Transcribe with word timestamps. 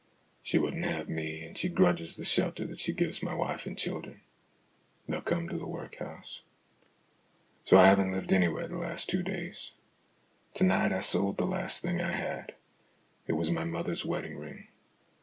She 0.41 0.57
wouldn't 0.57 0.83
have 0.85 1.09
me, 1.09 1.45
and 1.45 1.55
she 1.55 1.69
grudges 1.69 2.17
the 2.17 2.25
shelter 2.25 2.65
that 2.65 2.79
she 2.79 2.91
gives 2.91 3.21
my 3.21 3.35
wife 3.35 3.67
and 3.67 3.77
children; 3.77 4.21
they'll 5.07 5.21
come 5.21 5.47
to 5.47 5.59
the 5.59 5.67
workhouse. 5.67 6.41
So 7.65 7.77
I 7.77 7.85
haven't 7.85 8.11
lived 8.11 8.33
anywhere 8.33 8.67
the 8.67 8.79
last 8.79 9.11
two 9.11 9.21
days. 9.21 9.73
To 10.55 10.63
night 10.63 10.91
I 10.91 11.01
sold 11.01 11.37
the 11.37 11.45
last 11.45 11.83
thing 11.83 12.01
I 12.01 12.13
had. 12.13 12.55
It 13.27 13.33
was 13.33 13.51
my 13.51 13.63
mother's 13.63 14.03
wedding 14.03 14.39
ring. 14.39 14.69